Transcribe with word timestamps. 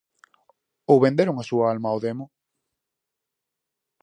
Ou 0.91 0.97
venderon 1.05 1.37
a 1.39 1.47
súa 1.49 1.65
alma 1.73 1.95
ó 1.95 1.97
demo? 2.05 2.25